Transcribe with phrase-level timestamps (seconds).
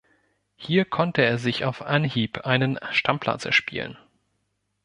[0.55, 3.99] Hier konnte er sich auf Anhieb einen Stammplatz erspielen.